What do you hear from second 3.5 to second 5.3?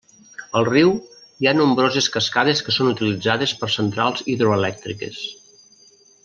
per centrals hidroelèctriques.